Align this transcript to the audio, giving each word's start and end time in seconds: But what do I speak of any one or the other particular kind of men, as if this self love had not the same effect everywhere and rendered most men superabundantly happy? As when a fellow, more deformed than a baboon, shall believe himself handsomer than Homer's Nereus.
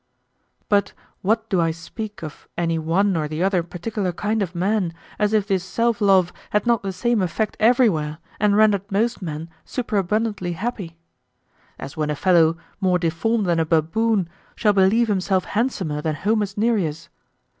But 0.67 0.93
what 1.21 1.47
do 1.47 1.61
I 1.61 1.69
speak 1.69 2.23
of 2.23 2.47
any 2.57 2.79
one 2.79 3.15
or 3.15 3.27
the 3.27 3.43
other 3.43 3.61
particular 3.61 4.11
kind 4.11 4.41
of 4.41 4.55
men, 4.55 4.95
as 5.19 5.31
if 5.31 5.45
this 5.45 5.63
self 5.63 6.01
love 6.01 6.33
had 6.49 6.65
not 6.65 6.81
the 6.81 6.91
same 6.91 7.21
effect 7.21 7.55
everywhere 7.59 8.17
and 8.39 8.57
rendered 8.57 8.91
most 8.91 9.21
men 9.21 9.47
superabundantly 9.63 10.53
happy? 10.53 10.97
As 11.77 11.95
when 11.95 12.09
a 12.09 12.15
fellow, 12.15 12.57
more 12.79 12.97
deformed 12.97 13.45
than 13.45 13.59
a 13.59 13.63
baboon, 13.63 14.27
shall 14.55 14.73
believe 14.73 15.07
himself 15.07 15.45
handsomer 15.45 16.01
than 16.01 16.15
Homer's 16.15 16.57
Nereus. 16.57 17.09